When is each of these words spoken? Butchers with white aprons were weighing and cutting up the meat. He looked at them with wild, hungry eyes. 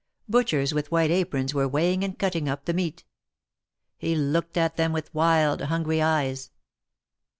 Butchers 0.27 0.73
with 0.73 0.89
white 0.91 1.11
aprons 1.11 1.53
were 1.53 1.67
weighing 1.67 2.03
and 2.03 2.17
cutting 2.17 2.49
up 2.49 2.65
the 2.65 2.73
meat. 2.73 3.03
He 3.99 4.15
looked 4.15 4.57
at 4.57 4.75
them 4.75 4.93
with 4.93 5.13
wild, 5.13 5.61
hungry 5.61 6.01
eyes. 6.01 6.49